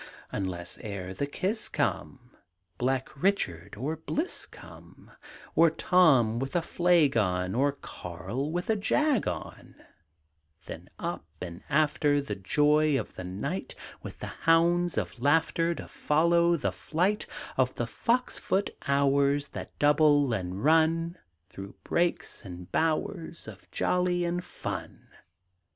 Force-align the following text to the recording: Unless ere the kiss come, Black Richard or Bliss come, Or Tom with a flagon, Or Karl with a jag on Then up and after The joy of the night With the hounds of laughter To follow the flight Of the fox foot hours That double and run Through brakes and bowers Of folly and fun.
Unless 0.31 0.79
ere 0.79 1.13
the 1.13 1.27
kiss 1.27 1.69
come, 1.69 2.31
Black 2.79 3.21
Richard 3.21 3.75
or 3.77 3.95
Bliss 3.95 4.47
come, 4.47 5.11
Or 5.53 5.69
Tom 5.69 6.39
with 6.39 6.55
a 6.55 6.63
flagon, 6.63 7.53
Or 7.53 7.73
Karl 7.73 8.51
with 8.51 8.71
a 8.71 8.75
jag 8.75 9.27
on 9.27 9.75
Then 10.65 10.89
up 10.97 11.27
and 11.39 11.61
after 11.69 12.19
The 12.19 12.33
joy 12.33 12.99
of 12.99 13.13
the 13.13 13.23
night 13.23 13.75
With 14.01 14.21
the 14.21 14.25
hounds 14.49 14.97
of 14.97 15.19
laughter 15.21 15.75
To 15.75 15.87
follow 15.87 16.57
the 16.57 16.71
flight 16.71 17.27
Of 17.55 17.75
the 17.75 17.85
fox 17.85 18.39
foot 18.39 18.71
hours 18.87 19.49
That 19.49 19.77
double 19.77 20.33
and 20.33 20.63
run 20.63 21.19
Through 21.47 21.75
brakes 21.83 22.43
and 22.43 22.71
bowers 22.71 23.47
Of 23.47 23.67
folly 23.71 24.25
and 24.25 24.43
fun. 24.43 25.09